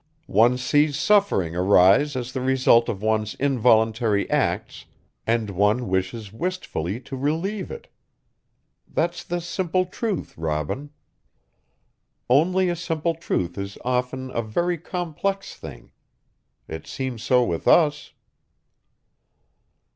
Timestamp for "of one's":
2.89-3.35